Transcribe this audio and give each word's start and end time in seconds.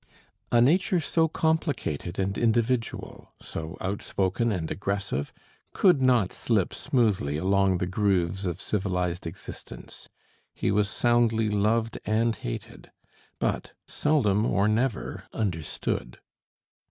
A 0.51 0.61
nature 0.61 0.99
so 0.99 1.27
complicated 1.27 2.17
and 2.17 2.35
individual, 2.35 3.35
so 3.39 3.77
outspoken 3.79 4.51
and 4.51 4.71
aggressive, 4.71 5.31
could 5.73 6.01
not 6.01 6.33
slip 6.33 6.73
smoothly 6.73 7.37
along 7.37 7.77
the 7.77 7.85
grooves 7.85 8.47
of 8.47 8.59
civilized 8.59 9.27
existence; 9.27 10.09
he 10.55 10.71
was 10.71 10.89
soundly 10.89 11.49
loved 11.51 11.99
and 12.03 12.35
hated, 12.35 12.91
but 13.37 13.73
seldom, 13.85 14.43
or 14.43 14.67
never 14.67 15.25
understood. 15.33 16.17